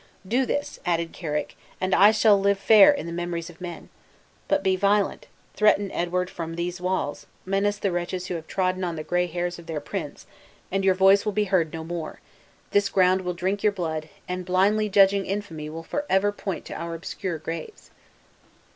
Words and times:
"Do 0.27 0.47
this," 0.47 0.79
added 0.83 1.13
Carrick, 1.13 1.55
"and 1.79 1.93
I 1.93 2.09
shall 2.09 2.35
live 2.39 2.57
fair 2.57 2.91
in 2.91 3.05
the 3.05 3.11
memories 3.11 3.51
of 3.51 3.61
men. 3.61 3.89
But 4.47 4.63
be 4.63 4.75
violent, 4.75 5.27
threaten 5.53 5.91
Edward 5.91 6.27
from 6.27 6.55
these 6.55 6.81
walls, 6.81 7.27
menace 7.45 7.77
the 7.77 7.91
wretches 7.91 8.25
who 8.25 8.33
have 8.33 8.47
trodden 8.47 8.83
on 8.83 8.95
the 8.95 9.03
gray 9.03 9.27
hairs 9.27 9.59
of 9.59 9.67
their 9.67 9.79
prince, 9.79 10.25
and 10.71 10.83
your 10.83 10.95
voice 10.95 11.23
will 11.23 11.33
be 11.33 11.43
heard 11.53 11.71
no 11.71 11.83
more; 11.83 12.19
this 12.71 12.89
ground 12.89 13.21
will 13.21 13.35
drink 13.35 13.61
your 13.61 13.71
blood, 13.73 14.09
and 14.27 14.43
blindly 14.43 14.89
judging 14.89 15.23
infamy 15.27 15.69
will 15.69 15.83
forever 15.83 16.29
after 16.29 16.43
point 16.43 16.65
to 16.65 16.73
our 16.73 16.95
obscure 16.95 17.37
graves!" 17.37 17.91